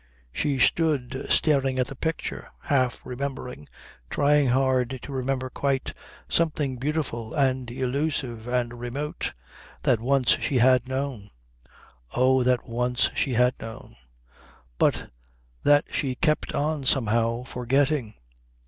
[0.31, 3.69] She stood staring at the picture, half remembering,
[4.09, 5.93] trying hard to remember quite,
[6.27, 9.35] something beautiful and elusive and remote
[9.83, 11.29] that once she had known
[12.15, 13.93] oh, that once she had known
[14.79, 15.11] but
[15.61, 18.15] that she kept on somehow forgetting.